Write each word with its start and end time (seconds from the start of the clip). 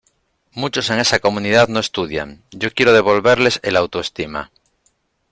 Muchos 0.53 0.89
en 0.89 0.97
esa 0.97 1.19
comunidad 1.19 1.67
no 1.67 1.79
estudian, 1.79 2.41
yo 2.49 2.73
quiero 2.73 2.91
devolverles 2.91 3.59
el 3.61 3.75
autoestima. 3.77 4.49